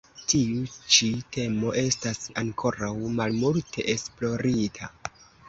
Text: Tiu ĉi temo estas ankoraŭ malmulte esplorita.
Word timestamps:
Tiu 0.31 0.61
ĉi 0.95 1.09
temo 1.37 1.73
estas 1.81 2.23
ankoraŭ 2.43 2.91
malmulte 3.19 3.87
esplorita. 3.95 4.91